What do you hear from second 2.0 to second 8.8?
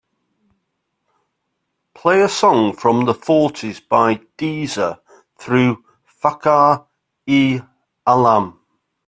a song from the fourties by Deezer through Fakhar-e-alam.